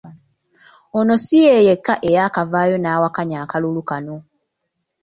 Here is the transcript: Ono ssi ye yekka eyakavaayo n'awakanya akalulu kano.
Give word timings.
Ono 0.97 1.13
ssi 1.19 1.37
ye 1.45 1.65
yekka 1.67 1.93
eyakavaayo 2.09 2.75
n'awakanya 2.79 3.37
akalulu 3.43 3.81
kano. 3.89 4.15